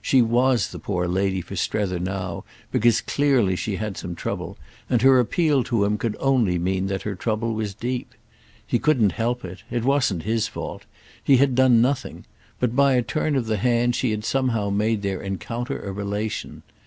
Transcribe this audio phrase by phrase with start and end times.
[0.00, 2.42] She was the poor lady for Strether now
[2.72, 4.56] because clearly she had some trouble,
[4.88, 8.14] and her appeal to him could only mean that her trouble was deep.
[8.66, 10.86] He couldn't help it; it wasn't his fault;
[11.22, 12.24] he had done nothing;
[12.58, 16.62] but by a turn of the hand she had somehow made their encounter a relation.